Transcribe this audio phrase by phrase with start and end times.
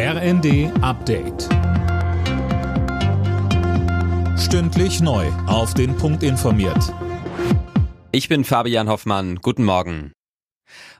[0.00, 1.48] RND Update.
[4.38, 5.26] Stündlich neu.
[5.48, 6.94] Auf den Punkt informiert.
[8.12, 9.40] Ich bin Fabian Hoffmann.
[9.42, 10.12] Guten Morgen.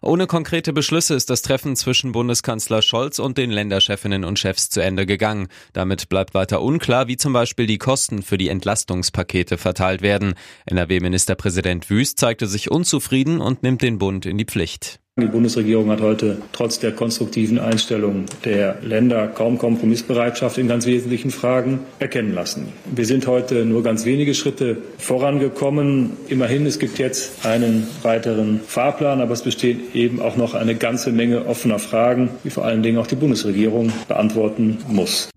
[0.02, 4.80] Ohne konkrete Beschlüsse ist das Treffen zwischen Bundeskanzler Scholz und den Länderchefinnen und Chefs zu
[4.80, 5.46] Ende gegangen.
[5.72, 10.34] Damit bleibt weiter unklar, wie zum Beispiel die Kosten für die Entlastungspakete verteilt werden.
[10.66, 14.98] NRW-Ministerpräsident Wüst zeigte sich unzufrieden und nimmt den Bund in die Pflicht.
[15.20, 21.32] Die Bundesregierung hat heute trotz der konstruktiven Einstellung der Länder kaum Kompromissbereitschaft in ganz wesentlichen
[21.32, 22.68] Fragen erkennen lassen.
[22.94, 26.12] Wir sind heute nur ganz wenige Schritte vorangekommen.
[26.28, 31.10] Immerhin, es gibt jetzt einen weiteren Fahrplan, aber es besteht eben auch noch eine ganze
[31.10, 35.30] Menge offener Fragen, die vor allen Dingen auch die Bundesregierung beantworten muss.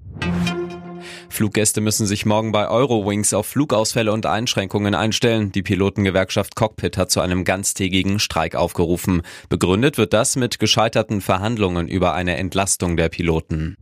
[1.41, 5.51] Fluggäste müssen sich morgen bei Eurowings auf Flugausfälle und Einschränkungen einstellen.
[5.51, 9.23] Die Pilotengewerkschaft Cockpit hat zu einem ganztägigen Streik aufgerufen.
[9.49, 13.75] Begründet wird das mit gescheiterten Verhandlungen über eine Entlastung der Piloten.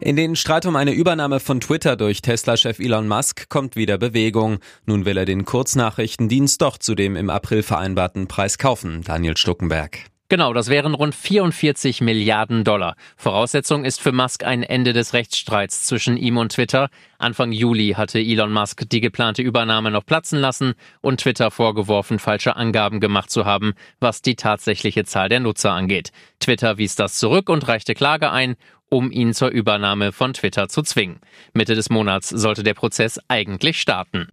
[0.00, 4.58] In den Streit um eine Übernahme von Twitter durch Tesla-Chef Elon Musk kommt wieder Bewegung.
[4.86, 9.02] Nun will er den Kurznachrichtendienst doch zu dem im April vereinbarten Preis kaufen.
[9.04, 10.00] Daniel Stuckenberg.
[10.34, 12.96] Genau, das wären rund 44 Milliarden Dollar.
[13.16, 16.88] Voraussetzung ist für Musk ein Ende des Rechtsstreits zwischen ihm und Twitter.
[17.18, 22.56] Anfang Juli hatte Elon Musk die geplante Übernahme noch platzen lassen und Twitter vorgeworfen, falsche
[22.56, 26.10] Angaben gemacht zu haben, was die tatsächliche Zahl der Nutzer angeht.
[26.40, 28.56] Twitter wies das zurück und reichte Klage ein,
[28.88, 31.20] um ihn zur Übernahme von Twitter zu zwingen.
[31.52, 34.26] Mitte des Monats sollte der Prozess eigentlich starten.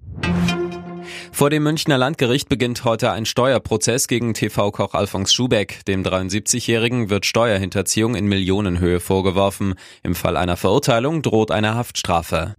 [1.31, 5.85] Vor dem Münchner Landgericht beginnt heute ein Steuerprozess gegen TV-Koch Alfons Schubeck.
[5.85, 9.75] Dem 73-Jährigen wird Steuerhinterziehung in Millionenhöhe vorgeworfen.
[10.03, 12.55] Im Fall einer Verurteilung droht eine Haftstrafe.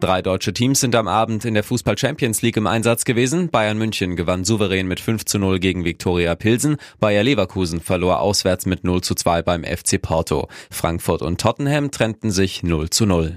[0.00, 3.48] Drei deutsche Teams sind am Abend in der Fußball Champions League im Einsatz gewesen.
[3.48, 6.76] Bayern München gewann souverän mit 5 zu 0 gegen Viktoria Pilsen.
[7.00, 10.48] Bayer Leverkusen verlor auswärts mit 0 zu 2 beim FC Porto.
[10.70, 13.36] Frankfurt und Tottenham trennten sich 0 zu 0.